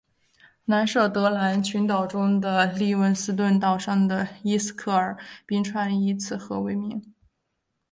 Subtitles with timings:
[0.65, 7.13] 南设得兰群岛中的利文斯顿岛上的伊斯克尔冰川以此河为名。